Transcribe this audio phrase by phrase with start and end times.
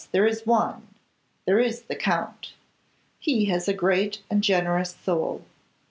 [0.11, 0.87] there is one;
[1.45, 2.53] there is the Count.
[3.19, 5.43] He has a great and generous soul.